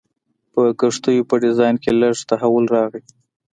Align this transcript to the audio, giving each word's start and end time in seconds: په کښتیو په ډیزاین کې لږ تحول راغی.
په 0.51 0.61
کښتیو 0.79 1.27
په 1.29 1.35
ډیزاین 1.43 1.75
کې 1.83 1.91
لږ 2.01 2.15
تحول 2.29 2.65
راغی. 2.75 3.03